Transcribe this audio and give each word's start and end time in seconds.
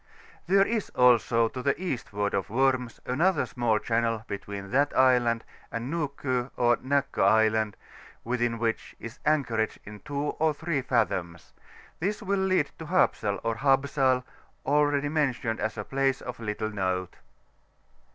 There 0.47 0.65
is 0.65 0.89
also, 0.95 1.47
to 1.49 1.61
the 1.61 1.79
eastward 1.79 2.33
of 2.33 2.49
Worms, 2.49 2.99
another 3.05 3.45
small 3.45 3.77
channel 3.77 4.23
between 4.27 4.71
that 4.71 4.97
island 4.97 5.43
and 5.71 5.93
Nuko 5.93 6.49
or 6.57 6.77
Nakko 6.77 7.21
Island, 7.23 7.77
within 8.23 8.57
which 8.57 8.95
is 8.99 9.19
anchorage 9.27 9.77
in 9.85 9.99
2 9.99 10.19
or 10.39 10.55
3 10.55 10.81
fathoms; 10.81 11.53
this 11.99 12.23
will 12.23 12.39
lead 12.39 12.71
to 12.79 12.87
Hapsal 12.87 13.39
or 13.43 13.57
Habsal, 13.57 14.23
already 14.65 15.09
mentioned 15.09 15.59
as 15.59 15.77
a 15.77 15.83
place 15.83 16.19
of 16.19 16.39
little 16.39 16.71
note. 16.71 17.17